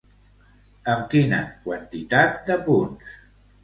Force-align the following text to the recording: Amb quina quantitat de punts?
Amb 0.95 1.05
quina 1.13 1.43
quantitat 1.69 2.45
de 2.53 2.63
punts? 2.69 3.19